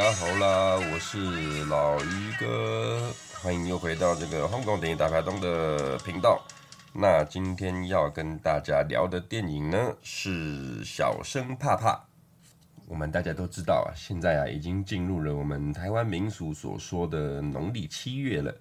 [0.00, 6.42] 大家好啦，我是老于哥，欢迎又回到这个香港电影大排档的频道。
[6.94, 11.92] 那今天要跟大家聊的电影呢是《小生怕怕》。
[12.86, 18.56] 我们大家都知道啊，现在啊已经进入了我们台湾民俗所说的农历七月了。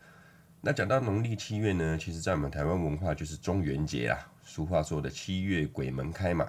[0.59, 6.45] 那讲到农历七月呢，其实在我们台湾文化就是中元节啊，俗话说的七月鬼门开嘛。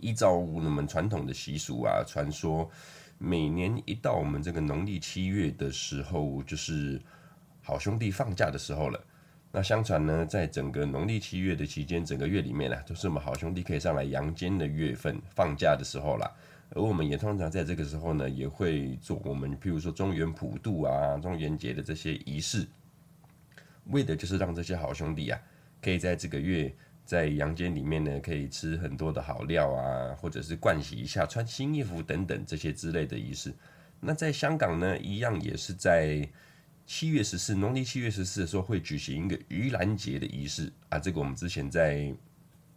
[0.00, 2.68] 依照我们传统的习俗啊，传说。
[3.22, 6.98] 每年一到我们这个农历七月的时候，就是
[7.60, 8.98] 好兄弟放假的时候了。
[9.52, 16.30] 那相传呢，在整个农历七月的期间，整个月里面呢、啊，都是我们好兄弟可以上来阳间的月份，放假的时候啦。
[16.70, 22.66] 而我们也通常在这个时候呢，也会做我们譬如说中元普渡啊、中元节的这些仪式，
[23.88, 25.38] 为的就是让这些好兄弟啊，
[25.82, 26.74] 可以在这个月。
[27.10, 33.52] 在阳间里面呢，可以吃很多的好料啊，或者是盥洗一下、穿新衣服等等这些之类的仪式。
[33.98, 36.28] 那在香港呢，一样也是在
[36.86, 41.00] 七月十四，农历七月十四的时候会举行一个盂兰节的仪式啊。
[41.00, 42.14] 这个我们之前在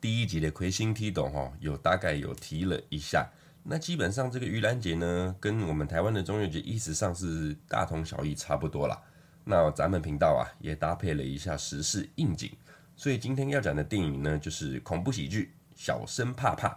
[0.01, 3.29] 第一集的魁星踢懂哈，有大概有提了一下。
[3.61, 8.99] 那基本上这个盂兰节呢，跟我们台湾的中元节意思上是大同小异，差不多啦。
[9.45, 12.49] 那咱们频道啊，也搭配了一下时事应景。
[12.95, 16.69] 所以今天要讲的电影呢，就是恐怖喜剧《小生怕怕》，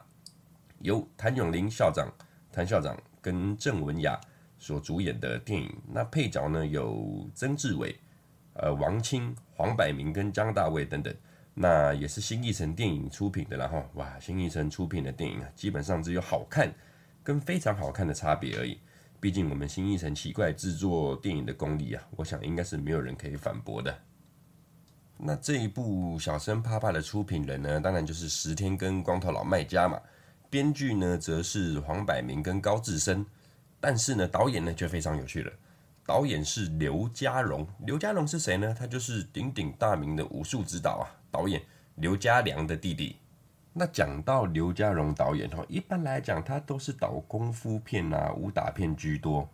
[0.81, 2.11] 由谭咏麟校长、
[2.51, 4.19] 谭校长跟郑文雅
[4.59, 5.73] 所主演的电影。
[5.93, 7.95] 那配角呢有曾志伟、
[8.55, 11.15] 呃王清、黄百鸣跟张大卫等等。
[11.59, 16.71] 那也是新艺城电影出品的，然后哇，新艺城出品的电影啊，基本上只有好看
[17.23, 18.79] 跟非常好看的差别而已。
[19.21, 23.99] 毕竟我们新艺城奇怪制作电影的功力啊，我想应该是没有人可以反驳的。
[25.19, 29.99] 那这一部《小生怕怕》的出品人呢，当然就是石天跟光头老卖家嘛。
[30.51, 33.25] 编剧呢，则是黄百鸣跟高志森。
[33.81, 35.51] 但是呢，导演呢就非常有趣了。
[36.05, 37.67] 导演是刘家荣。
[37.87, 38.75] 刘家荣是谁呢？
[38.79, 41.63] 他就是鼎鼎大名的武术指导啊，导演
[41.95, 43.17] 刘家良的弟弟。
[43.73, 49.49] 那讲到刘家荣导演哈，一般来讲他都是导功夫片啊、武打片居多。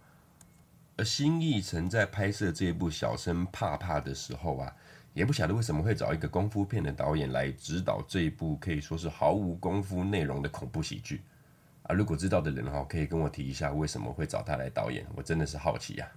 [0.97, 4.75] 而新艺城在拍摄这一部《小生怕怕》的时候啊。
[5.15, 11.21] 也不晓得为什么会找一个功夫片的导演来指导这一部可以说是毫无功夫内容的恐怖喜剧
[11.83, 11.95] 啊！
[11.95, 16.09] 如果知道的人哈，可以跟我提一下为什么会找他来导演，我真的是好奇呀。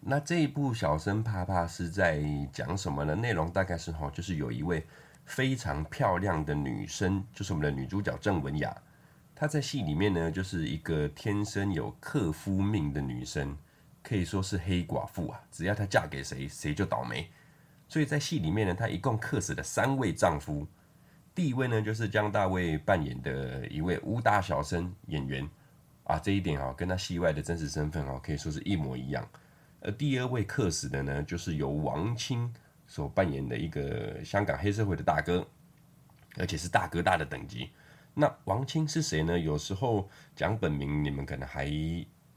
[0.00, 2.22] 那这一部《小生怕怕》是在
[2.52, 3.14] 讲什么呢？
[3.14, 4.86] 内容大概是哈，就是有一位
[5.24, 8.76] 非常漂亮的女生，就是我们的女主角郑文雅，
[9.34, 13.56] 她在戏里面呢，就是一个天生有克夫命的女生，
[14.02, 17.30] 可以说是黑寡妇啊，只要她嫁给谁，谁就倒霉。
[17.88, 20.66] 所以在戏里面呢，她一共克死了三位丈夫。
[21.34, 25.48] 第一位呢，就是姜大卫扮演的一位武打小生演员
[26.04, 29.28] 啊，这一点啊，跟他戏外的真实身份啊，可以说是一模一样。
[29.80, 32.52] 而第二位克死的呢，就是由王青
[32.86, 35.46] 所扮演的一个香港黑社会的大哥，
[36.36, 37.70] 而且是大哥大的等级。
[38.14, 39.38] 那王青是谁呢？
[39.38, 41.66] 有时候讲本名，你们可能还。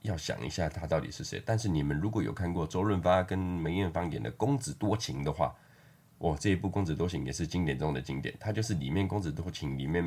[0.03, 5.53] 要想一下他到底是谁，但是你们如果有看过周润发跟梅艳芳演的《公子多情》的话，
[6.19, 10.03] 哦，这一部《公子多情》也是经典中的经典，他就是里面《公子多情》里面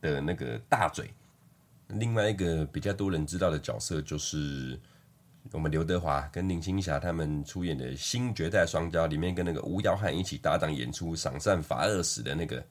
[0.00, 1.10] 的那个大嘴。
[1.88, 4.80] 另外一个比较多人知道的角色就是
[5.50, 12.64] 我们刘德华跟林青霞他们出演的《新绝代双骄》里面跟那个吴耀汉一起搭档演出赏善罚恶使的那个，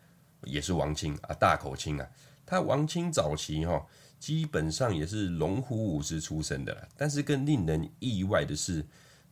[0.45, 2.07] 也是王清啊，大口清啊，
[2.45, 3.85] 他王清早期哈。
[4.21, 8.85] 基本上也是龙虎武师出身的，但是更令人意外的是，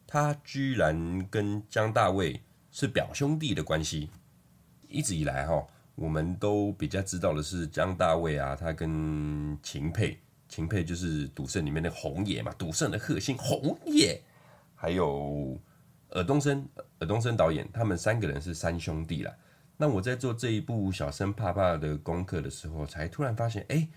[0.08, 2.42] 他居然跟姜大卫
[2.72, 4.10] 是表兄弟的关系。
[4.88, 5.64] 一直以来哈，
[5.94, 14.20] 我们都比较知道的是姜大卫啊，他跟秦沛，秦沛就是赌圣里面的红爷嘛，赌圣的核心红爷，
[14.74, 15.56] 还有
[16.10, 19.32] 尔冬升，尔冬升导演，他们三个人是三兄弟啦。
[19.78, 23.88] 那我在做这一部《小生怕怕》的功课的时候，才突然发现，哎。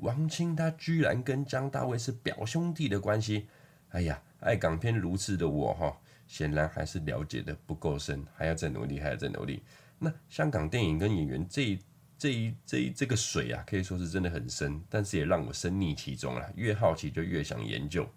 [0.00, 3.46] 王清他居然跟姜大卫是表兄弟的关系，
[3.90, 5.94] 哎呀，爱港片如此的我哈，
[6.26, 9.62] 显然还是了解的不够深，还要再努力，还要再努力。
[9.98, 11.78] 那香港电影跟演员这
[12.16, 18.08] 这一这一这个水啊，可以说是真的很深，但是也让我深溺其中了，越好奇就越想研究。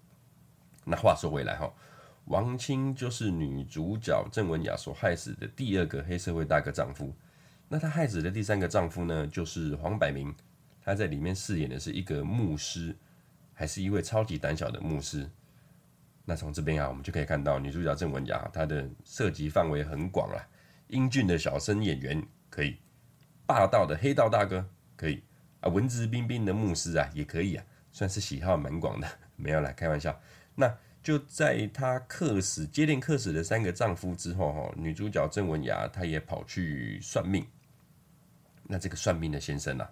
[0.86, 1.69] 那话说回来哈，
[2.25, 7.13] 王清就是女主角郑文雅所害死的第二个黑社会大哥丈夫，
[7.68, 10.33] 那她害死的第三个丈夫呢，就是黄百鸣。
[10.83, 12.95] 他在里面饰演的是一个牧师，
[13.53, 15.30] 还是一位超级胆小的牧师。
[16.25, 20.39] 那从这边啊，我们就可以看到女主角郑文雅，她的涉及范围很广啊。
[20.88, 22.77] 英俊的小生演员可以，
[23.45, 25.24] 霸道的黑道大哥可以
[25.62, 30.21] 啊，文质彬彬的牧师啊也可以啊，算是喜好蛮广的，没有啦，开玩笑。
[30.56, 37.45] 那就在她客死接连客死的三个丈夫之后，哈，女主角郑文雅她也跑去算命。
[38.65, 39.91] 那这个算命的先生啊，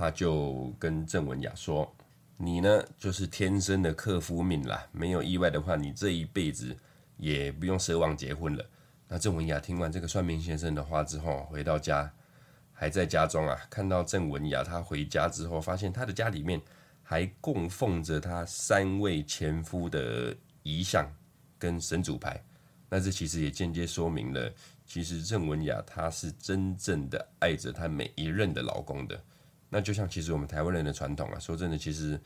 [0.00, 1.94] 他就跟郑文雅说
[2.38, 6.74] ：“你呢，就是天生的克夫命啦，没有意外的话，你这一辈子
[7.18, 8.64] 也不用奢望结婚了。”
[9.06, 12.10] 那郑文雅听完这个算命先生的话之后，回到家，
[12.72, 16.58] 还在家中啊，看到郑文雅她回家之后，发现她的家里面
[17.02, 21.06] 还供奉着她三位前夫的遗像
[21.58, 22.42] 跟神主牌，
[22.88, 24.50] 那这其实也间接说明了。
[24.86, 29.22] 其实郑文雅她是真正的爱着她每一任的老公的，
[29.70, 32.20] 那就像其实我们台湾人的传统啊，说真的，其实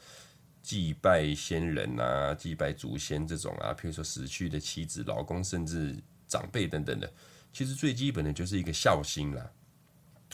[0.62, 5.94] 祭拜先人啊、祭拜祖先这种啊，譬如说死去的妻子、老公，甚至
[6.26, 7.12] 长辈等等的，
[7.52, 9.52] 其实最基本的就是一个孝心啦，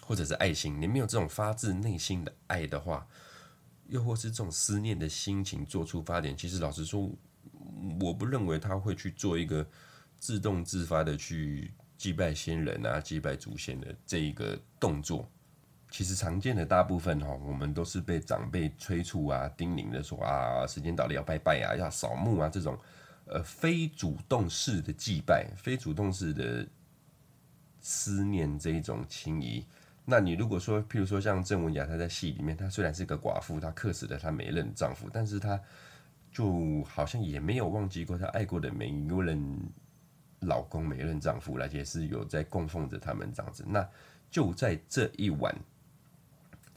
[0.02, 0.80] 或者是爱心。
[0.80, 3.06] 你没有这种发自内心的爱的话，
[3.88, 7.10] 又或是这种思念的心情做出发点，其实老实说，
[8.00, 9.68] 我不认为他会去做一个
[10.18, 11.72] 自动自发的去。
[12.00, 15.30] 祭拜先人啊，祭拜祖先的这一个动作，
[15.90, 22.78] 其实常见的大部分哈，我们都是被长辈催促啊、叮咛的说啊，时间到了要拜拜啊，要扫墓啊，这种
[23.26, 26.66] 呃非主动式的祭拜、非主动式的
[27.80, 29.66] 思念这一种情谊。
[30.04, 35.60] 那你如果说，譬如说像郑文雅，她在戏里面，她虽然是个寡妇，她克死了她每一任丈夫，但是她
[36.30, 39.58] 就好像也没有忘记过她爱过的每一个人。
[40.44, 43.62] 老公每任丈夫，而且是有在供奉着他们这样子。
[43.68, 43.86] 那
[44.30, 45.54] 就在这一晚，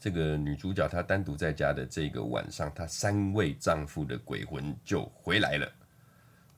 [0.04, 5.66] 这个女主角她单独在家的这个晚上，她三位丈夫的鬼魂就回来了。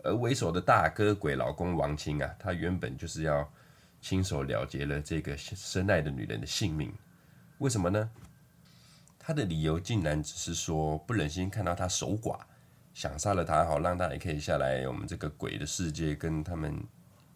[0.03, 3.49] 而为首的大哥鬼老公王清啊，他原本就是要
[4.01, 6.93] 亲手了结了这个深爱的女人的性命。
[7.59, 8.11] 为什么呢？
[9.17, 12.41] 他的理由竟然只是说不忍心看到她守寡，
[12.95, 16.85] 想杀了她，好让她也可以下来我们这个鬼的世界跟他们。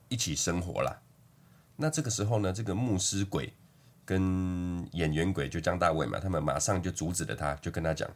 [0.08, 1.00] 一起生活啦。
[1.76, 3.52] 那这个时候呢，这个牧师鬼
[4.10, 8.10] 跟演员鬼就江大卫嘛，他们马上就阻止了他，就跟他讲：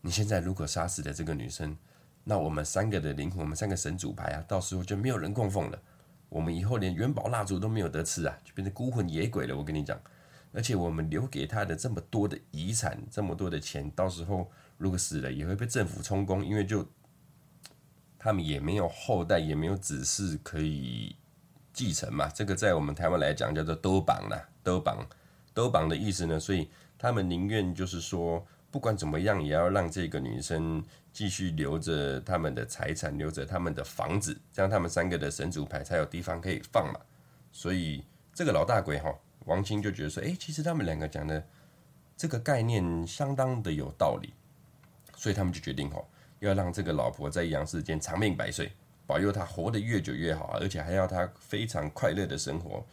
[0.00, 1.76] 你现在如果杀死了这个女生，
[2.24, 5.80] 那我们三个的灵魂，我们三个神主牌啊，到时候就没有人供奉了。
[6.28, 9.56] 我们以后连元宝蜡烛都没有得吃啊，就变成孤魂野鬼了。
[9.56, 9.96] 我跟你讲，
[10.52, 16.84] 而且我们留给他的这么多的遗产，这么多的钱，到时候如果死了，也会被政府充公，因为就
[18.18, 21.14] 他们也没有后代，也没有子嗣可以。
[21.70, 25.06] 继承嘛，这个在我们台湾来讲叫做兜绑啦，兜绑，
[25.58, 30.80] 兜绑的意思呢，所以他们宁愿就是说，不管怎么样，也要让这个女生
[31.12, 37.00] 继续留着他们的财产，留着他们的房子，这样他们三个的神主牌才有地方可以放嘛。
[37.50, 39.12] 所以这个老大鬼哈，
[39.46, 41.44] 王清就觉得说，诶，其实他们两个讲的
[42.16, 44.32] 这个概念相当的有道理，
[45.16, 46.00] 所以他们就决定哈，
[46.38, 48.70] 要让这个老婆在阳世间长命百岁。
[49.08, 52.86] 保佑他活得越久越好，而且还要他非常快乐的生活，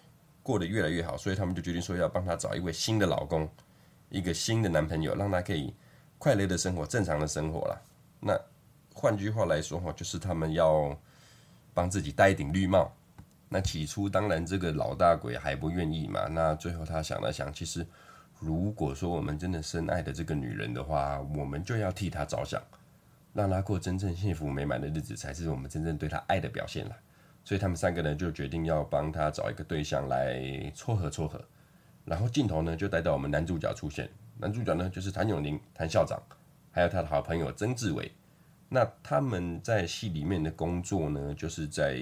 [0.45, 1.17] 过得越来越好。
[1.17, 3.49] 所以他们就决定说要帮他找一位新的老公，
[4.09, 5.73] 一个新的男朋友，让他可以
[6.19, 7.81] 快乐的生活，正常的生活啦。
[8.19, 8.39] 那
[8.93, 10.95] 换句话来说哈，就是他们要
[11.73, 12.93] 帮自己戴一顶绿帽。
[13.49, 16.27] 那起初当然这个老大鬼还不愿意嘛。
[16.27, 17.85] 那最后他想了想，其实
[18.39, 22.61] 如果说我们真的深爱的这个女人的话，我们就要替她着想。
[23.33, 26.95] 让她过真正幸福美满的日子，才是我们真正对她爱的表现了。
[27.45, 31.39] 所以他们三个人就决定要帮他找一个对象来撮合撮合。
[32.03, 36.21] 然后镜头呢就带到我们男主角出现，男主角呢就是谭咏麟谭校长，
[36.71, 38.11] 还有他的好朋友曾志伟。
[38.67, 41.95] 那他们在戏里面的工作呢，就是在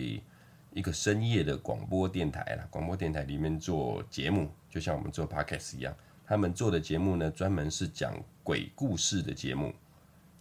[0.71, 5.93] 一个深夜的广播电台啦，广播电台里面做节目，就像我们做 podcast 一样。
[6.25, 9.73] 他们做的节目呢，专门是讲鬼故事的节目。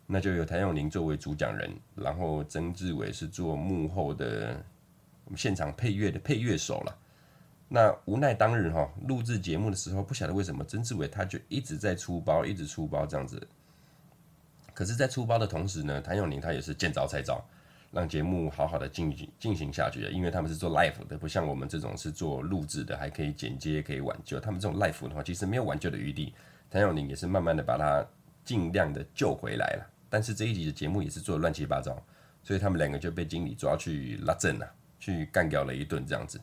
[0.07, 4.65] 那就由谭咏麟作为主讲人，然后曾志伟是做幕后的
[5.37, 6.99] 现场配乐的配乐手了。
[7.69, 13.47] 那无奈当日哈录制节目的时候，不晓得为什么曾志伟他就一直在出包，一直出包这样子。
[14.75, 17.43] 可是，在出包的同时呢，谭咏麟他也是见招拆招，
[17.91, 20.11] 让节目好好的进行进行下去的。
[20.11, 24.41] 因为他们是做 live 的，不像我们这种是做录制的，还可以剪接，可以挽救。
[24.41, 26.35] 他们这种 live 的话，其实没有挽救的余地。
[26.71, 28.07] 谭咏麟也是慢慢的把他
[28.45, 29.87] 尽量的救回来了。
[30.09, 32.03] 但是这一集的节目也是做的乱七八糟，
[32.43, 34.71] 所以他们两个就被经理抓去拉正了，
[35.03, 36.41] 去干掉了一顿这样子。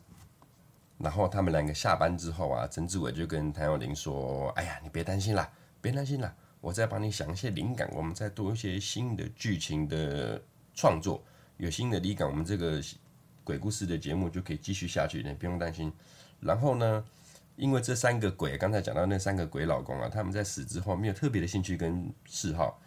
[0.98, 5.50] 然后他们两个下班之后啊，曾志伟就跟谭咏麟说：“哎呀，你别担心啦，
[5.80, 10.38] 别担心啦，我再帮你想一些灵感，我们再多一些新的剧情的
[10.74, 11.24] 创作，
[11.56, 12.78] 有新的灵感，我们这个
[13.42, 15.90] 鬼故事的节目就可以继续下去，你不用担心。”
[16.38, 17.02] 然后呢，
[17.56, 22.78] 因为这三个鬼，刚才讲到那三个鬼老公啊，他们在死之后没有特别的兴趣跟嗜好。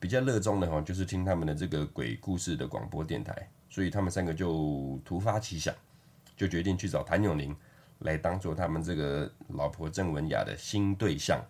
[0.00, 5.74] 比较热衷的哈，就是听他们的这个鬼故事的广播电台，所以他们三个就突发奇想，
[6.36, 7.54] 就决定去找谭咏麟
[8.00, 11.40] 来当做他们这个老婆郑文雅的新对象。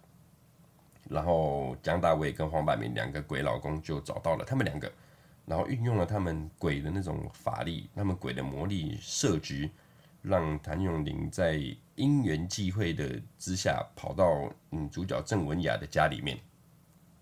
[1.09, 4.93] 然后江大卫跟黄百鸣两个鬼老公就找到了他们两个，
[5.47, 9.71] 然后运用了他们鬼的那种法力，他们鬼的魔力设局，
[10.21, 11.59] 让谭咏麟在
[11.95, 16.39] 因缘际会的之下跑到女主角郑文雅的家里面。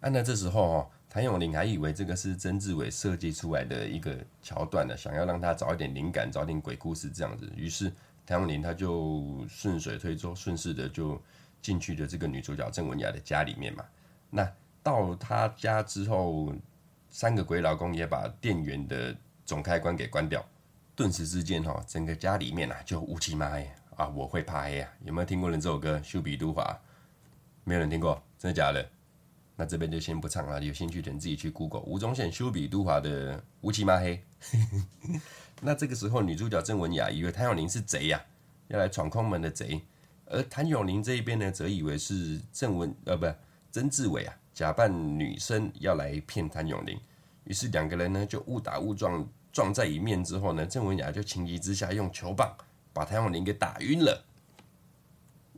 [0.01, 7.51] 啊，那这时候哈，谭咏麟还以为这个是曾志伟设计出来的一个桥段呢，想要让他找一点灵感，找点鬼故事这样子。
[7.57, 7.91] 于是
[8.27, 11.19] 谭咏麟他就顺水推舟，顺势的就。
[11.63, 13.85] 进去了这个女主角郑文雅的家里面嘛，
[14.31, 14.49] 那
[14.85, 16.55] 到她家之后，
[17.11, 19.13] 三个鬼老公也把电源的
[19.45, 20.47] 总开关给关掉，
[20.95, 24.07] 顿时之间哈，整个家里面啊就乌漆嘛黑啊！
[24.11, 24.89] 我会怕黑啊！
[25.03, 26.63] 有没有听过人这首歌《修比都华》？
[27.65, 28.89] 没有人听过，真的假的？
[29.57, 34.23] 那这边就先不唱了，有兴趣的人自己去 Google 吴宗宪《修比都华》的乌漆嘛黑。
[35.63, 38.23] 那这个时候，女主角郑文雅以为谭咏麟是贼呀、
[38.69, 39.81] 要来闯空门的贼。
[40.27, 43.27] 而谭咏麟这一边呢，则以为是郑文呃，不，
[43.73, 47.01] 曾志伟啊，假扮女生要来骗谭咏麟，
[47.45, 52.55] 于是两个人呢就误打误撞撞在一面之后呢，郑文雅就情急之下用球棒
[52.93, 54.23] 把谭咏麟给打晕了。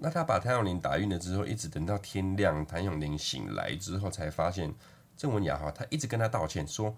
[0.00, 4.73] 那他把谭咏麟打晕了之后，一直等到天亮，谭咏麟醒来之后才发现
[5.17, 6.97] 郑文雅哈，他一直跟他道歉说，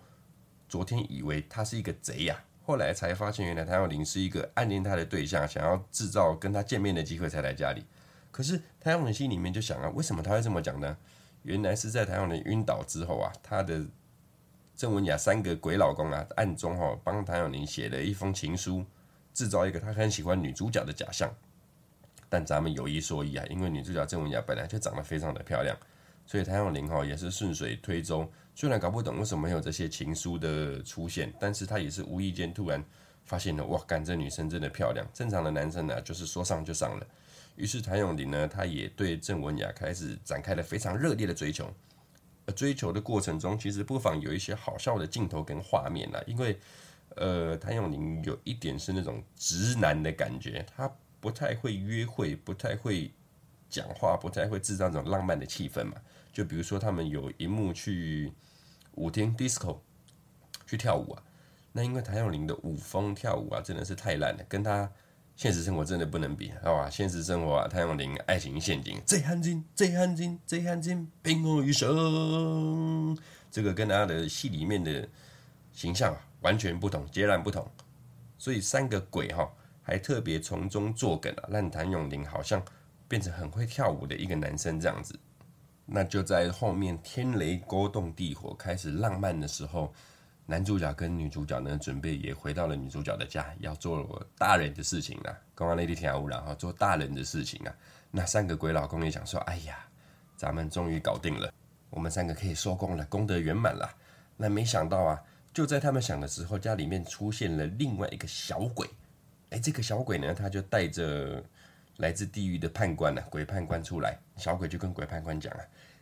[0.68, 2.44] 昨天以为他是一个贼呀。
[2.62, 7.84] 后来才发现，原来谭咏麟是一个暗恋他的对象，想要制造跟他见面的机会才来家里。
[8.30, 10.96] 可是谭咏麟心里面就想啊，为什么他会这么讲呢？
[11.42, 13.84] 原来是在谭咏麟晕倒之后啊，他的
[14.76, 18.84] 郑文雅三个鬼老公啊，暗中哈帮谭咏麟写了一封情书，
[19.32, 21.34] 制造一个他很喜欢女主角的假象。
[22.30, 25.76] 但咱们有一说一啊，因为女主角郑文雅本来就长得非常的漂亮。
[26.26, 32.82] 所以谭咏麟哈也是顺水推舟，虽然搞不懂为什么没有这些情书的出现，但是他也是无意间突然
[33.24, 35.04] 发现了，哇，干这女生真的漂亮。
[35.12, 37.06] 正常的男生呢、就是说上就上了。
[37.56, 41.68] 于是谭咏麟呢，他也对郑文雅开始展开了非常热烈的追求。
[42.46, 46.56] 而追求的过程中，其实不妨有一些好笑的镜头跟画面啦，因为
[47.16, 50.88] 呃，谭咏麟有一点是那种直男的感觉，他
[51.20, 53.12] 不太会约会，不太会
[53.68, 55.94] 讲话，不太会制造这种浪漫的气氛嘛。
[56.32, 58.32] 就比如说，他们有一幕去
[58.94, 59.78] 舞厅 disco
[60.66, 61.22] 去跳舞啊，
[61.72, 64.90] 那因为谭咏麟的舞风跳舞啊，真的是太烂了，跟他
[65.36, 66.88] 现实生活真的不能比，好吧？
[66.88, 73.18] 现实生活啊，谭咏麟爱情陷阱，醉汉奸，醉汉奸，醉汉奸，凭我一生，
[73.50, 75.08] 这个跟他的戏里面的
[75.72, 77.68] 形象啊完全不同，截然不同。
[78.38, 79.50] 所以三个鬼哈、
[79.90, 82.62] 还特别从中作梗啊，让谭咏麟好像
[83.08, 85.18] 变成很会跳舞的一个男生这样子。
[85.84, 89.92] 那就在后面天雷勾动地火开始浪漫的时候，
[90.46, 95.36] 男主角跟女主角呢准备也回到了女主角的家，要做大人的事情了。
[95.56, 97.74] 刚刚那天跳舞然后做大人的事情啊。
[98.12, 99.76] 那三个鬼老公也想说：“哎呀，
[100.36, 101.52] 咱们终于搞定了，
[101.90, 103.92] 我们三个可以收工了，功德圆满了。”
[104.38, 105.20] 那没想到啊，
[105.52, 108.88] 就在他们想的时候，家里面出现了另外一个小鬼。
[109.50, 111.44] 哎，这个小鬼呢，他就带着。
[111.96, 115.60] 来自地狱的判官呢、啊，鬼判官出来，小鬼就跟鬼判官讲啊，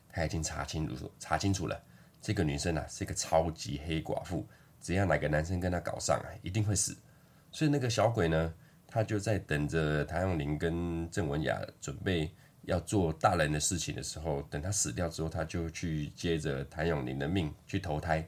[0.09, 1.77] 他已经查清楚，查清楚了，
[2.23, 4.47] 这个女生啊是一个超级黑寡妇，
[4.81, 6.97] 只要哪个男生跟她搞上啊，一定会死。
[7.51, 8.55] 所以那个小鬼呢，
[8.87, 12.31] 他就在等着谭咏麟跟郑文雅准备
[12.63, 18.25] 要做大人的事情的时候，等他死掉之后，他就去接着谭咏麟的命去投胎。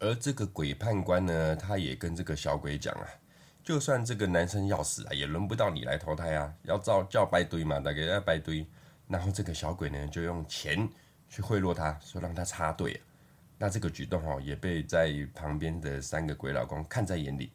[0.00, 3.06] 而这个鬼判官呢，他也跟这个小鬼讲啊。
[3.64, 6.52] 就算这个男生要死啊，也轮不到你来投胎啊！
[6.64, 8.66] 要照叫白堆嘛，大概要白堆。
[9.06, 10.88] 然后这个小鬼呢，就用钱
[11.28, 13.00] 去贿赂他，说让他插队。
[13.58, 17.52] 那这个举动哦，也被在旁边的三个鬼老公看在眼里，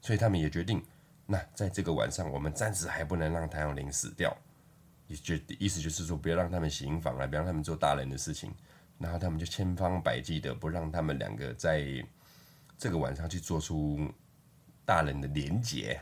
[0.00, 0.80] 所以他们也决定，
[1.26, 4.36] 那在这个晚上，我们暂时还不能让谭咏麟死掉，
[5.08, 8.54] 也就意思就是说，不要让他们行房了，不要让他们做大人的事情。
[8.96, 11.84] 然后他们就千方百计的不让他们两个在
[12.76, 14.08] 这个晚上去做出。
[14.88, 16.00] 大人的连结，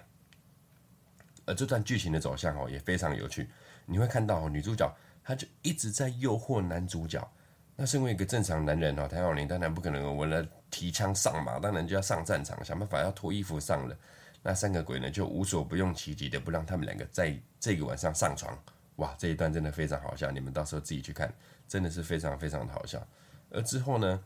[1.45, 3.50] 而这段剧情的走向哦也非常有趣。
[3.85, 4.88] 你会看到女主角，
[5.25, 7.28] 她就一直在诱惑男主角。
[7.75, 13.99] 那身为一个正常男人哦，谭咏麟当然不可能为了提枪上马，当然就要上战场，想办法要脱衣服上了。
[14.40, 18.57] 那三个鬼呢，就无所不用其极的不让他们两个在这个晚上上床。
[18.99, 21.35] 哇，这一段真的非常好笑，你们到时候自己去看，
[21.66, 23.05] 真的是非常非常的好笑。
[23.50, 24.23] 而之后呢？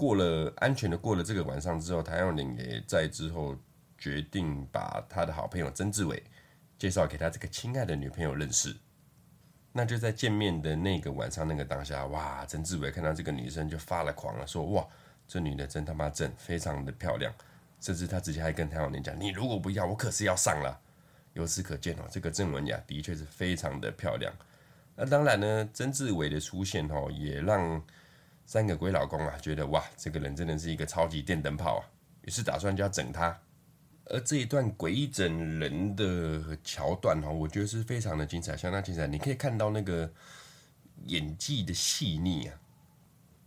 [0.00, 3.54] 过了安全的过了这个晚上之后，谭咏麟也在之后
[3.98, 6.22] 决定把他的好朋友曾志伟
[6.78, 8.74] 介绍给他这个亲爱的女朋友认识。
[9.72, 14.88] 那就在见面的那个晚上那个当下，哇，曾志伟看到这个女生就发了狂了，说哇，
[15.28, 17.30] 这女的真他妈正，非常的漂亮，
[17.78, 20.80] 甚至他直接还跟谭咏麟讲，你如果不要，我可是要上了。
[21.34, 24.32] 由此可见哦，这个郑文雅的确是非常的漂亮。
[24.96, 27.84] 那当然呢，曾志伟的出现哦，也让
[28.50, 31.86] 三个鬼老公啊觉得哇，这个人真的是一个超级电灯泡啊，
[32.22, 33.40] 于是打算就要整他。
[34.06, 39.06] 而这一段鬼整人的桥段哈，我觉得是非常的精彩，相当精彩。
[39.06, 40.12] 你可以看到那个
[41.06, 42.60] 演技的细腻啊，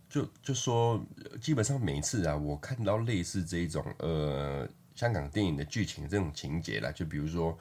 [0.08, 1.04] 就就说
[1.38, 7.58] 基本上每次啊，我看到类似这种呃香港电影的剧情这种情节啦，就比如说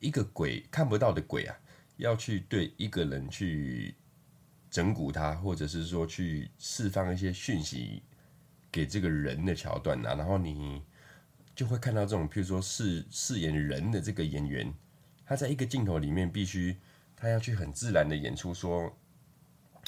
[0.00, 1.56] 一个鬼看不到的鬼啊，
[1.98, 3.94] 要去对一个人去
[4.74, 8.02] 整蛊他，或者是说去释放一些讯息
[8.72, 10.82] 给这个人的桥段啊，然后你。
[11.54, 14.74] 就会看到这种，譬如说饰饰演人的这个演员，
[15.24, 16.76] 他在一个镜头里面必须
[17.14, 18.92] 他要去很自然的演出，说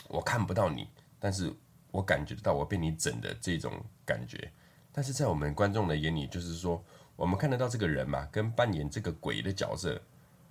[0.07, 0.87] 我看不到你，
[1.19, 1.53] 但是
[1.91, 4.53] 我感觉到我被你整的这种感觉。
[4.93, 6.85] 但是在我们观众的眼里，就是说
[7.17, 10.01] 我们看得到这个人嘛，跟扮演这个鬼的角色，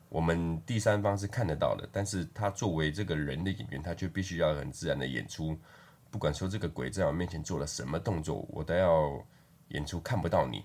[0.10, 1.88] 我们第三方是看得到的。
[1.92, 5.58] 但是他作为这个人的演员，他就必须要很自然的演出，
[6.10, 9.26] 不管说这个鬼在我面前做了什么动作，我都要
[9.70, 10.64] 演出看不到你。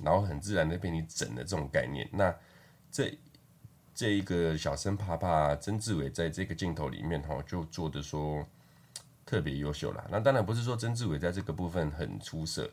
[0.00, 2.32] 然后很自然的被你整的这种概念，那
[2.88, 3.18] 这
[3.92, 8.46] 这一个小生怕怕曾志伟在这个镜头里面哈，就做的说
[9.26, 10.06] 特别优秀啦。
[10.08, 12.70] 那当然不是说曾志伟在这个部分很出色，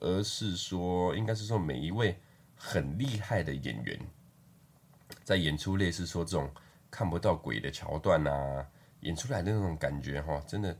[0.00, 2.18] 而是说应该是说每一位
[2.54, 3.98] 很厉害的演员
[5.26, 6.48] 在演出类似说这种
[6.88, 8.64] 看不到鬼的桥段啊，
[9.00, 10.78] 演出来的那种感觉哈，真的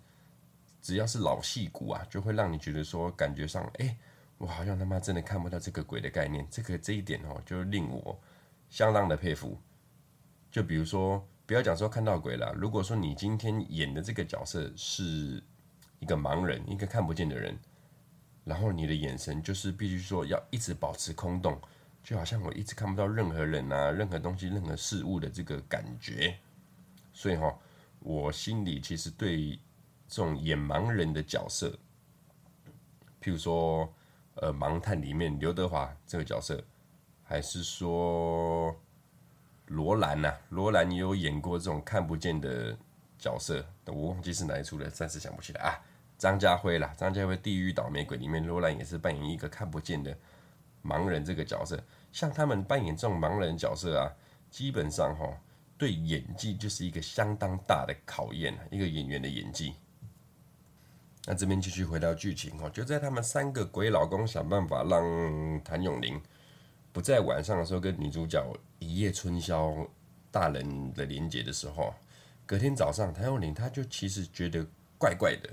[0.80, 3.96] 只要是老戏骨啊，就会让你觉得说感觉上哎。
[4.38, 8.20] 我好像他妈真的看不到这个鬼的概念，这个这一点哦，就令我
[8.68, 9.58] 相当的佩服。
[10.50, 15.42] 就比如说，不要讲说看到鬼了，如果说你今天演的这个角色是
[16.00, 17.58] 一个盲人，一个看不见的人，
[18.44, 21.58] 然后你的眼神就是必须说要一直保持空洞，
[22.06, 26.38] 就好像我一直看不到任何人啊、任何东西、任何事物的这个感觉。
[27.12, 27.52] 所以哈，
[27.98, 29.58] 我心里其实对
[30.06, 31.76] 这种演盲人的角色，
[33.20, 33.92] 譬如说。
[34.38, 36.62] 呃，盲探里面刘德华这个角色，
[37.24, 38.76] 还是说
[39.68, 40.30] 罗兰呐？
[40.50, 42.76] 罗兰也有演过这种看不见的
[43.18, 45.80] 角色，我忘记是哪一出了，暂时想不起来啊。
[46.18, 50.14] 张家辉啦，张家辉《地狱倒霉鬼》里面，罗兰也是扮演一个看不见的
[50.86, 51.82] 盲人这个角色。
[52.12, 54.10] 像他们扮演这种盲人角色啊，
[54.50, 55.28] 基本上哈，
[55.76, 59.74] 对演技就是一个相当大的考验，一个演员的演技。
[61.26, 66.18] 那这边继续回到剧情哦，就在他们三个鬼老公想办法让谭咏麟
[66.92, 68.42] 不在晚上的时候跟女主角
[68.78, 69.74] 一夜春宵
[70.30, 71.92] 大人的连结的时候，
[72.46, 74.64] 隔天早上谭咏麟他就其实觉得
[74.98, 75.50] 怪怪的，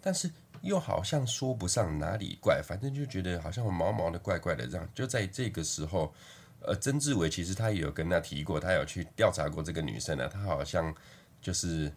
[0.00, 0.30] 但是
[0.62, 4.88] 又好像说不上哪里怪，反正就觉得好像毛毛的怪怪的这样。
[4.94, 6.12] 就在这个时候，
[6.60, 10.94] 呃，曾志伟其实他也有跟他提过，他有去调查过这个女生呢，她好像
[11.40, 11.92] 就是。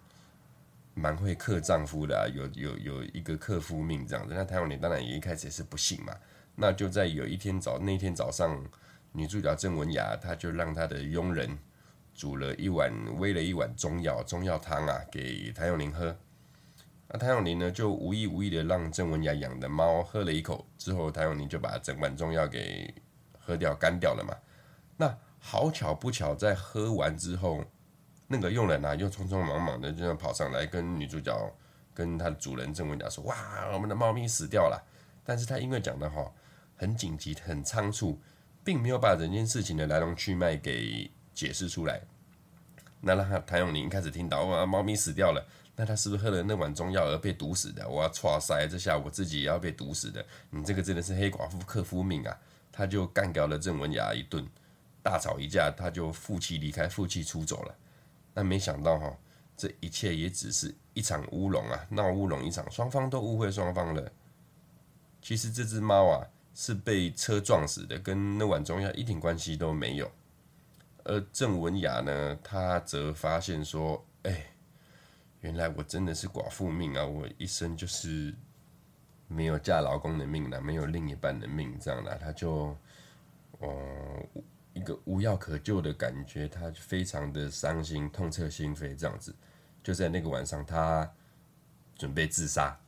[0.93, 4.33] 蛮会克丈夫的，有有有一个克夫命这样子。
[4.35, 6.13] 那谭咏麟当然也一开始也是不信嘛。
[6.53, 8.61] 那就在有一天早那天早上，
[9.13, 11.57] 女主角郑文雅，她就让她的佣人
[12.13, 16.13] 煮了一碗煨了一碗中药中药汤啊，给谭咏麟喝。
[17.11, 22.93] 那谭咏麟呢，就无意无意的让郑文雅养的猫喝了一口之后，谭咏麟就把整碗中药给
[23.37, 24.33] 喝掉干掉了嘛。
[24.97, 27.63] 那好巧不巧，在喝完之后。
[28.33, 31.37] 那个佣人啊，又匆匆忙忙的就这样跑上来，跟女主角、
[31.93, 33.35] 跟他的主人郑文雅说：“哇，
[33.73, 34.81] 我们的猫咪死掉了。”
[35.25, 36.31] 但是他因为讲的哈
[36.77, 38.17] 很紧急、很仓促，
[38.63, 41.99] 并没有把整件事情的来龙去脉给解释出来。
[43.01, 45.45] 那让谭咏麟开始听到哇，猫咪死掉了，
[45.75, 47.87] 那他是不是喝了那碗中药而被毒死的？
[47.87, 50.23] 我要剉赛，这下我自己也要被毒死的。
[50.49, 52.37] 你这个真的是黑寡妇克夫命啊！
[52.71, 54.47] 他就干掉了郑文雅一顿，
[55.01, 57.75] 大吵一架，他就负气离开，负气出走了。
[58.33, 59.17] 但没想到哈，
[59.57, 64.11] 这一切也只是一场乌龙啊，闹乌龙一场，双方都误会双方了。
[65.21, 70.11] 其实这只猫啊是被车撞死的，跟那碗中药一点关系都没有。
[71.03, 74.50] 而郑文雅呢，她则发现说：“哎，
[75.41, 78.33] 原来我真的是寡妇命啊，我一生就是
[79.27, 82.75] 没有嫁老公的命了，没有另一半的命，这样的，她就，
[83.59, 84.25] 哦。”
[84.73, 89.35] 一个无药可救的感觉，他非常的伤心，痛彻心扉，这样子。
[89.83, 91.11] 就在那个晚上，他
[91.97, 92.79] 准备自杀。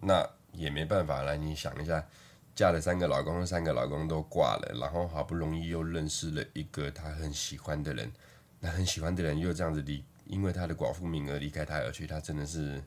[0.00, 2.06] 那也没办法了，你想一下，
[2.54, 8.12] 嫁了三个老公，三个老公都挂了，然后好不容易又认识了一个他很喜欢的人，
[8.60, 12.82] 那很喜欢的人又这样子离，因为他的寡妇命而离开他而去，他真的是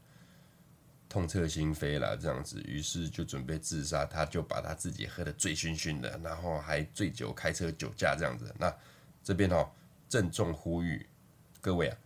[1.10, 8.56] 痛彻心扉了，这样子，于是就准备自杀，他就把他自己喝得醉醺醺的，然后还醉酒开车酒驾这样子。
[8.58, 8.74] 那
[9.24, 9.70] 这边哦，
[10.08, 11.06] 郑重呼吁
[11.60, 11.98] 各位啊，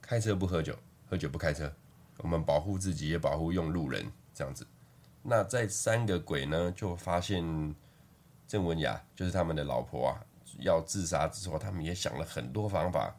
[0.00, 0.78] 开车不喝酒，
[1.10, 1.70] 喝酒不开车，
[2.18, 4.66] 我们保护自己也保护用路人这样子。
[5.22, 7.74] 那在三个鬼呢，就发现
[8.46, 10.24] 郑文雅就是他们的老婆啊。
[10.60, 13.12] 要自杀之后，他们也想了很多方法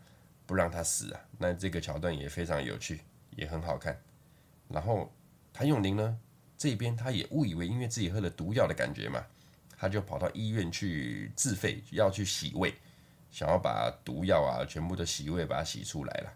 [0.46, 1.20] 不让他死啊。
[1.38, 4.00] 那这个桥段也非常有趣，也很好看。
[4.68, 5.12] 然后
[5.54, 6.18] 谭咏麟呢，
[6.58, 9.26] 这边他也误以为因为自己喝了毒药的感觉嘛，
[9.78, 12.74] 他就跑到医院去自费要去洗胃，
[13.30, 16.34] 想要把毒药啊全部都洗胃，把它洗出来了。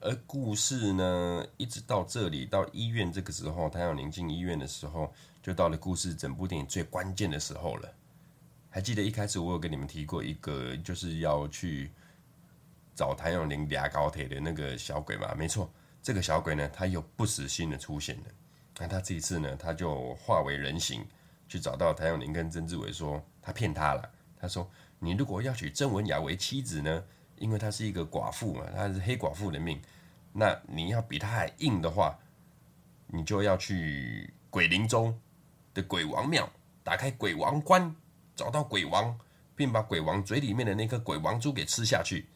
[0.00, 7.92] 而故事呢，一直到这里到医院这个时候，谭咏麟进医院的时候，就到了故事整部电影最关键的时候了。
[8.70, 11.90] 还记得一开始我有跟你们提过一个，就是要去
[12.98, 15.32] 找谭咏麟俩高铁的那个小鬼嘛？
[15.36, 15.70] 没错，
[16.02, 18.24] 这个小鬼呢，他有不死心的出现了。
[18.76, 21.06] 那他这一次呢，他就化为人形，
[21.48, 24.10] 去找到谭咏麟跟曾志伟说，他骗他了。
[24.36, 27.04] 他说：“你如果要娶郑文雅为妻子呢，
[27.36, 29.80] 因为她是一个寡妇嘛，她是黑寡妇的命，
[30.32, 32.18] 那你要比她还硬的话，
[33.06, 35.16] 你就要去鬼灵中
[35.72, 36.50] 的鬼王庙，
[36.82, 37.94] 打开鬼王棺。”
[38.36, 39.18] 找到鬼王，
[39.56, 42.28] 并把鬼王嘴里面的那颗鬼王珠给吃下去，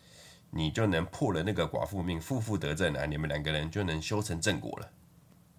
[0.55, 3.07] 你就能破了那个寡妇命，负负得正啊！
[3.07, 4.93] 你们两个人就能修成正果了。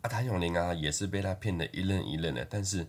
[0.02, 2.88] 啊，谭咏麟啊，也是被他骗得一愣一愣的，但是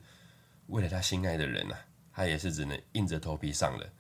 [0.67, 1.79] 为了他心爱的人啊，
[2.12, 3.90] 他也是只能硬着头皮上了。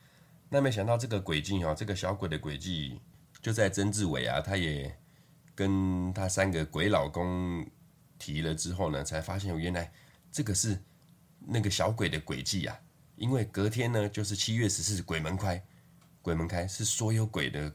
[0.50, 3.00] 那没想到这个诡计哦，这个小鬼的诡计，
[3.40, 4.94] 就在曾志伟啊，他也
[5.54, 7.66] 跟他三个鬼老公
[8.18, 9.90] 提了之后呢，才发现原来
[10.30, 10.78] 这个是
[11.38, 12.78] 那个小鬼的诡计啊。
[13.16, 15.64] 因为隔天呢，就是七月十四，鬼门开，
[16.20, 17.72] 鬼门开是所有鬼的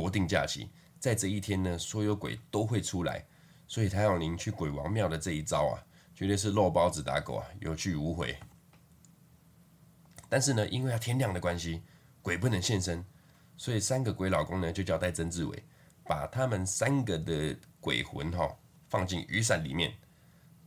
[0.00, 3.22] 国定假期，在这一天呢，所有鬼都会出来，
[3.68, 5.76] 所以谭咏麟去鬼王庙的这一招啊，
[6.14, 8.34] 绝对是肉包子打狗啊，有去无回。
[10.30, 11.82] 但是呢，因为要天亮的关系，
[12.22, 13.04] 鬼不能现身，
[13.58, 15.62] 所以三个鬼老公呢就交代曾志伟，
[16.04, 18.48] 把他们三个的鬼魂哈
[18.88, 19.92] 放进雨伞里面，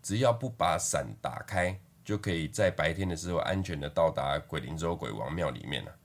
[0.04, 1.76] 只要不把伞打开。
[2.06, 5.96] 就可以在白天的时候安全的到达鬼灵州鬼王庙里面了。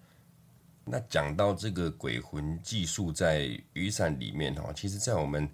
[0.91, 5.49] 那讲到这个鬼魂寄宿在雨伞里面哈，其实，在我们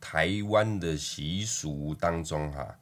[0.00, 2.78] 台湾的习俗当中哈，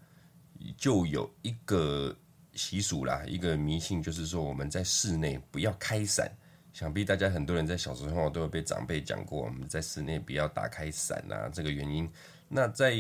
[0.76, 2.14] 就有一个
[2.54, 6.30] 习俗啦，一个迷信，就是说我们在室内不要开伞。
[6.72, 12.10] 想必大家很多人在小时候都有被长辈讲过，我们在室内不要打开伞啊，这个原因。
[12.48, 12.94] 那在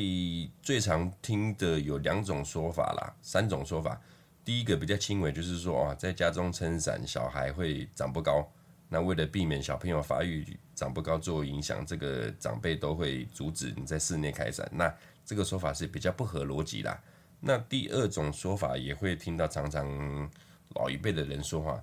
[0.62, 4.00] 最常听的有两种说法啦，三种说法。
[4.44, 8.46] 第一个比较轻微，就是说啊，在家中撑伞，小孩会长不高。
[8.92, 14.70] 那为了避免小朋友发育长不高做影响，这个长辈都会阻止你在室内开伞。
[14.70, 17.02] 那这个说法是比较不合逻辑啦。
[17.40, 20.30] 那第二种说法也会听到常常
[20.74, 21.82] 老一辈的人说话，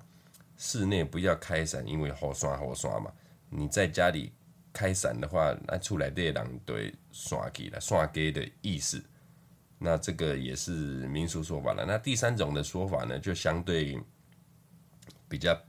[0.56, 3.12] 室内不要开伞，因为好刷好刷嘛。
[3.48, 4.32] 你在家里。
[4.72, 9.02] 开伞的话，那出来的人对刷给了刷给的意思，
[9.78, 10.70] 那这个也是
[11.08, 11.84] 民俗说法了。
[11.84, 14.00] 那第三种的说法呢，就相对
[15.28, 15.60] 比较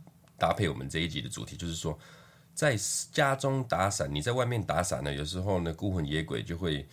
[0.41, 1.95] 搭配我们这一集的主题，就是说，
[2.55, 2.75] 在
[3.11, 6.87] 家中打伞，你在外面打伞呢，有时候呢孤魂野鬼就会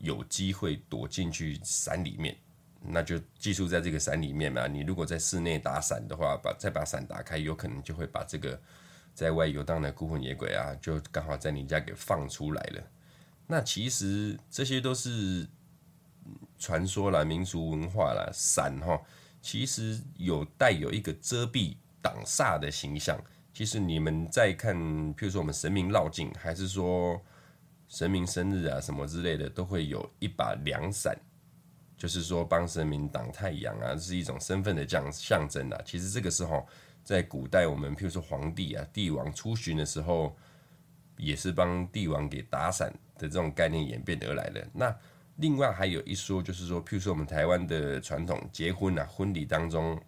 [0.00, 2.36] 有机会躲进去伞里面，
[2.80, 4.68] 那就寄宿在这个伞里面嘛。
[4.68, 8.60] 你如果在室内打伞的话，把再把伞打开，有可能就会把这个。
[9.14, 12.82] 在外游荡的孤魂野鬼啊，就刚好在你家给放出来了。
[13.46, 15.46] 那其实这些都是
[16.58, 18.30] 传说啦、民俗文化啦。
[18.32, 18.98] 伞哈，
[19.42, 23.18] 其实有带有一个遮蔽挡煞的形象。
[23.54, 24.76] 其实你们在看，
[25.14, 27.20] 譬如说我们神明绕境，还是说
[27.88, 31.16] 神明生日啊什么之类的，都会有一把凉伞，
[31.96, 35.80] 就是说帮神明挡太阳啊，是一种身份的这样象征啊。
[35.84, 36.66] 其实这个时候。
[37.04, 40.36] 在古代，我们譬如说皇帝啊、帝王出巡的时候，
[41.16, 44.64] 也是帮帝王给打伞的这种概念演变而来的。
[44.72, 44.96] 那
[45.34, 50.00] 另外还有一说，就是说，譬如说我们台湾的传统结婚啊，婚礼当中，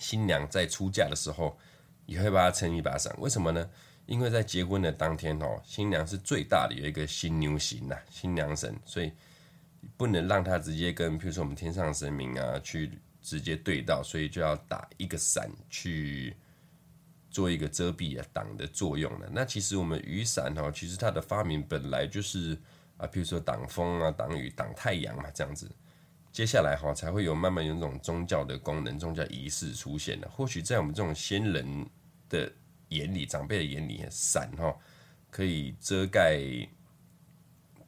[0.00, 1.56] 新娘在出嫁的时候，
[2.06, 3.14] 也会把它撑一把伞。
[3.20, 3.70] 为什么呢？
[4.06, 9.12] 因为在结婚的当天哦，新娘是最大的，有一个新娘神呐，新娘神，所以
[9.96, 12.98] 不能让她直接跟譬如说我们天上神明啊去。
[13.22, 16.34] 直接对到，所以就要打一个伞去
[17.30, 19.28] 做一个遮蔽啊挡的作用了。
[19.30, 22.58] 那其实我们雨伞哈，其实它的发明本来就是
[22.96, 25.70] 啊，比如说挡风啊、挡雨、挡太阳嘛，这样子。
[26.32, 30.28] 接下来哈，才会有慢慢有那种宗教的功能、宗教仪式出现了。
[30.28, 31.84] 或许在我们这种先人
[32.28, 32.50] 的
[32.88, 34.72] 眼里、长辈的眼里，伞哈，
[35.30, 36.40] 可以遮盖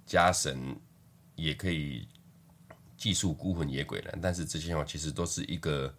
[0.04, 0.76] 家神，
[1.36, 2.08] 也可以
[2.96, 4.18] 祭术孤魂野鬼了。
[4.20, 5.94] 但是这些话其实都是一个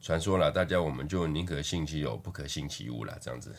[0.00, 3.54] 传说了，大家我们就宁可信其有，不可信其无了，这样子。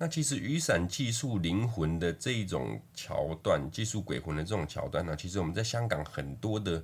[0.00, 6.80] 那其实雨伞祭祀灵魂的这一种桥段，祭祀鬼魂的这种桥段呢，其实我们在香港很多的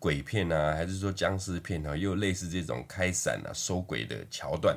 [0.00, 4.76] 鬼片啊，还是说僵尸片啊，也有类似这种开伞啊、收鬼的桥段。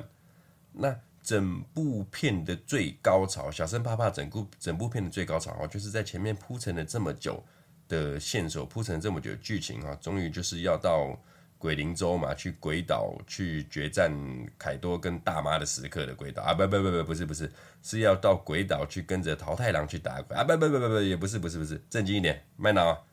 [0.72, 7.42] 那整部片的最高潮，小生怕怕整部整部片的最高潮啊，就是在前面铺陈了这么久
[7.88, 11.18] 的线索，铺陈了这么久的剧情啊，终于就是要到。
[11.60, 14.10] 鬼灵州嘛，去鬼岛去决战
[14.56, 16.42] 凯多跟大妈的时刻的鬼岛。
[16.42, 20.34] 啊，不不不不不是不是，是要到鬼岛去跟着桃太郎去打鬼。
[20.34, 23.04] 啊，不不不不不也不是不是不是，正经一点，麦脑，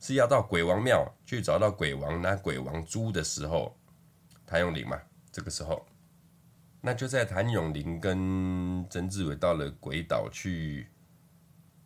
[0.00, 3.78] 是要到鬼王庙去找到鬼王拿鬼王珠的时候，
[4.46, 4.98] 谭咏麟嘛，
[5.30, 5.86] 这个时候，
[6.80, 10.86] 那就在谭咏麟跟曾志伟到了鬼岛去，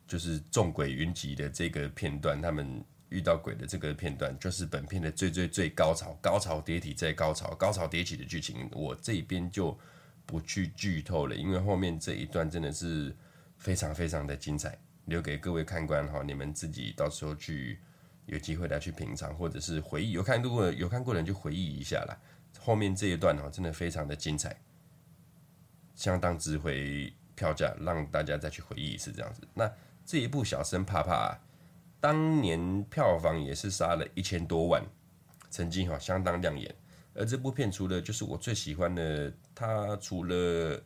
[0.07, 2.85] 就是众鬼云集的这个片段，他们。
[3.14, 9.79] 遇到鬼的这个片段，就是本片的最最最高潮，高潮迭起再高潮，高潮迭起的剧情，我这边就
[10.27, 13.14] 不去剧透了，因为后面这一段真的是
[13.57, 17.79] 非常非常的精彩，留给各位看官哈，你们自己到时候去
[18.27, 22.18] 有机会来去品尝，或者是回忆，有看过有看过的人就回忆一下啦。
[22.59, 24.61] 后面这一段哈，真的非常的精彩，
[25.94, 29.46] 相当值回票价，让大家再去回忆一次这样子。
[29.55, 29.72] 那
[30.05, 31.38] 这一部小生怕怕。
[32.05, 34.85] 当年票房也是杀了一千多万，
[35.49, 36.75] 曾经哈相当亮眼。
[37.14, 40.79] 而这部片除了就是我最喜欢的，它除了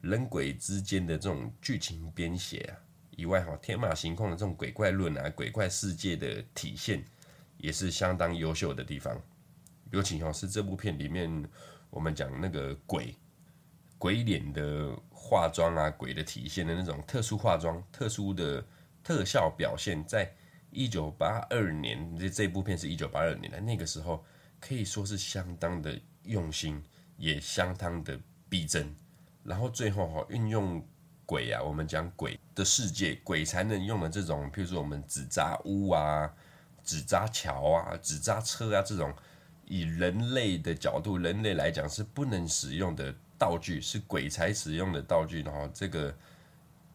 [0.00, 2.78] 人鬼之间的这种剧情编写啊
[3.16, 7.04] 以外，哈天马行空的这种鬼怪论啊、鬼怪世界的体现，
[7.56, 9.20] 也是相当优秀的地方。
[9.90, 11.50] 尤其哈是这部片里面
[11.90, 13.12] 我们讲那个鬼
[13.98, 18.64] 鬼脸的化妆啊、鬼的体现的那种特殊化妆、特殊的
[19.02, 20.32] 特效表现，在。
[20.70, 24.24] 一九八二年，这这部片是一九八二年的，那个时候
[24.60, 26.82] 可以说是相当的用心，
[27.16, 28.94] 也相当的逼真。
[29.42, 30.84] 然后最后哈，运用
[31.26, 36.32] 鬼啊，我们讲鬼的世界，鬼才能用的这种，譬如说我们纸扎屋啊、
[36.84, 39.12] 纸扎桥啊、纸扎车啊这种，
[39.64, 45.42] 以人类的角度，人类来讲是不能使用的道具，是鬼才使用的道具。
[45.42, 46.14] 然后这个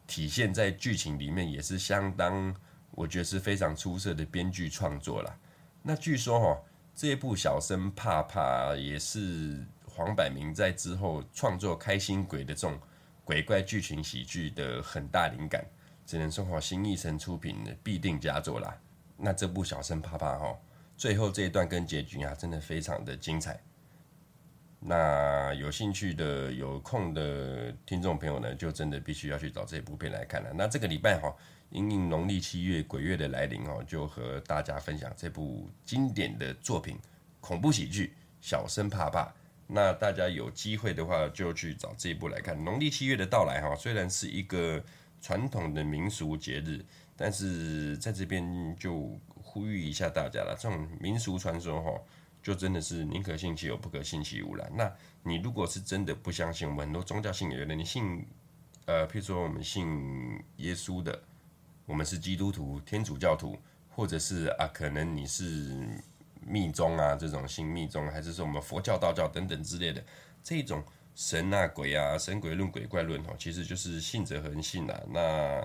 [0.08, 2.56] 体现在剧情里面也是相当。
[2.96, 5.38] 我觉得是非常出色的编剧创作啦。
[5.84, 6.62] 那据说哈，
[6.96, 12.80] 这部《小生怕怕》也是黄百鸣在之后创作《开心鬼》的这种
[13.24, 15.64] 鬼怪剧情喜剧的很大灵感，
[16.06, 18.76] 只能说哈，新艺城出品的必定佳作啦。
[19.18, 20.58] 那这部《小生怕怕》哈，
[20.98, 23.62] 最后这一段跟结局啊，真的非常的精彩。
[24.88, 30.52] 那有兴趣的、有空的听众朋友呢，就真的必须要去找这部片来看了。
[30.54, 31.36] 那这个礼拜哈。
[31.72, 36.98] 因应农历七月鬼月的来临哦，就和大家分享这部经典的作品——
[37.42, 38.08] 恐怖喜剧
[38.40, 39.24] 《小生怕怕》。
[39.68, 42.64] 那大家有机会的话，就去找这一部来看。
[42.64, 44.82] 农历七月的到来哈，虽然是一个
[45.20, 46.86] 传统的民俗节日，
[47.18, 51.92] 但是在这边就呼吁一下大家了：这种民俗传说哈，
[52.46, 54.70] 就真的是宁可信其有，不可信其无了。
[54.76, 58.24] 那你如果是真的不相信，我们很多宗教信仰的人，你信
[58.86, 61.24] 呃，譬如说我们信耶稣的。
[61.88, 63.56] 我们是基督徒、天主教徒，
[63.90, 65.88] 或者是啊，可能你是
[66.42, 70.04] 密宗啊，这种信密宗，还是说我们佛教、道教等等之类的
[70.44, 75.00] 这种神啊、鬼啊、神鬼论、鬼怪论哦，其实就是信者恒信啊。
[75.10, 75.64] 那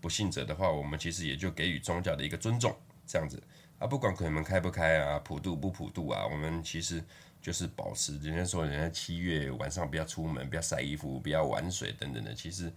[0.00, 2.74] 不信者的话，我们其实也就给予宗教的一个尊重，
[3.06, 3.42] 这样子
[3.78, 7.02] 啊，不管鬼门开不开啊，普渡不普渡啊，我们其实
[7.40, 12.72] 就是保持人家说，人家七月晚上不要出门，不要晒衣服，不要玩水等等的，其实。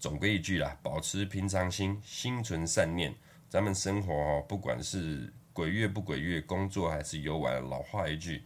[0.00, 3.12] 总归一句啦，保持平常心，心存善念。
[3.48, 8.44] 咱们生活，不管是鬼月不鬼月，工作还是游玩，老话一句，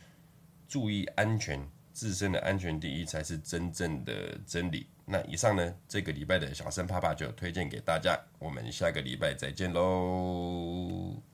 [0.67, 4.87] 注意安全，自身的安全第一才是真正的真理。
[5.05, 11.32] 那以上呢，这个礼拜的小生怕怕就推荐给大家，我们下个礼拜再见喽。